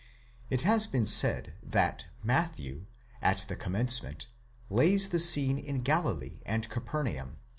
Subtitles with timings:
[0.49, 2.87] It has been said, that Matthew,
[3.21, 4.29] at the commencement,
[4.67, 7.39] lays the scene in Galilee and Capernaum, 1 Fritzsche, p.